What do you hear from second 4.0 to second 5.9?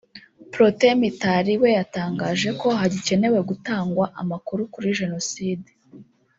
amakuru kuri Jenoside